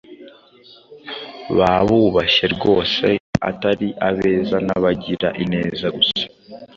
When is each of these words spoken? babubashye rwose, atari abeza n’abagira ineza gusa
babubashye 1.57 2.45
rwose, 2.55 3.05
atari 3.49 3.87
abeza 4.09 4.57
n’abagira 4.67 5.29
ineza 5.43 5.87
gusa 5.97 6.23